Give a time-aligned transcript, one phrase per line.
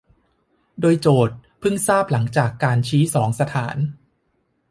[0.81, 3.77] โดยโจทก์เพิ่งทราบหลังจากการชี้สองสถาน